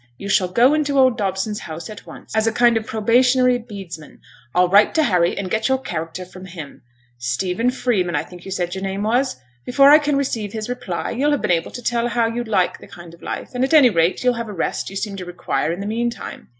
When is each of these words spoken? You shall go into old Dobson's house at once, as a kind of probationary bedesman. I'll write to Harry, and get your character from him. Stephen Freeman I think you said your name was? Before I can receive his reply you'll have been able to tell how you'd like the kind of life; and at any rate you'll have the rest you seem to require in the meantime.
You 0.17 0.29
shall 0.29 0.47
go 0.47 0.73
into 0.73 0.97
old 0.97 1.15
Dobson's 1.15 1.59
house 1.59 1.87
at 1.87 2.07
once, 2.07 2.35
as 2.35 2.47
a 2.47 2.51
kind 2.51 2.75
of 2.75 2.87
probationary 2.87 3.59
bedesman. 3.59 4.19
I'll 4.55 4.67
write 4.67 4.95
to 4.95 5.03
Harry, 5.03 5.37
and 5.37 5.51
get 5.51 5.69
your 5.69 5.77
character 5.77 6.25
from 6.25 6.45
him. 6.45 6.81
Stephen 7.19 7.69
Freeman 7.69 8.15
I 8.15 8.23
think 8.23 8.43
you 8.43 8.49
said 8.49 8.73
your 8.73 8.83
name 8.83 9.03
was? 9.03 9.35
Before 9.63 9.91
I 9.91 9.99
can 9.99 10.15
receive 10.15 10.53
his 10.53 10.69
reply 10.69 11.11
you'll 11.11 11.29
have 11.33 11.43
been 11.43 11.51
able 11.51 11.69
to 11.69 11.83
tell 11.83 12.07
how 12.07 12.25
you'd 12.25 12.47
like 12.47 12.79
the 12.79 12.87
kind 12.87 13.13
of 13.13 13.21
life; 13.21 13.51
and 13.53 13.63
at 13.63 13.75
any 13.75 13.91
rate 13.91 14.23
you'll 14.23 14.33
have 14.41 14.47
the 14.47 14.53
rest 14.53 14.89
you 14.89 14.95
seem 14.95 15.17
to 15.17 15.23
require 15.25 15.71
in 15.71 15.81
the 15.81 15.85
meantime. 15.85 16.49